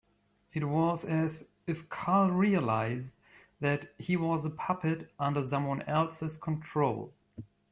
It 0.51 0.67
was 0.67 1.05
as 1.05 1.45
if 1.67 1.87
Carl 1.87 2.31
realised 2.31 3.13
that 3.59 3.93
he 3.99 4.17
was 4.17 4.43
a 4.45 4.49
puppet 4.49 5.11
under 5.19 5.43
someone 5.43 5.83
else's 5.83 6.37
control. 6.37 7.13